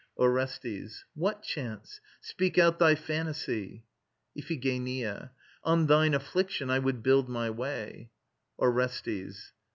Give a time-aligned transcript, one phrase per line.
[0.17, 1.05] ORESTES.
[1.13, 2.01] What chance?
[2.21, 3.85] Speak out thy fantasy.
[4.35, 5.29] IPHIGENIA'.
[5.63, 8.09] On thine affliction I would build my way.
[8.57, 9.51] ORESTES.